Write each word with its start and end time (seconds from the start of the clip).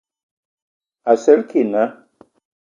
Asǝlǝg 1.11 1.47
kig 1.49 1.67
naa. 1.71 1.87